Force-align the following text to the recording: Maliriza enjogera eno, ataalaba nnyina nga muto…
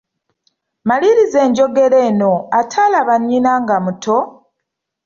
Maliriza 0.87 1.39
enjogera 1.45 1.97
eno, 2.09 2.33
ataalaba 2.59 3.15
nnyina 3.19 3.51
nga 3.61 3.75
muto… 3.85 4.17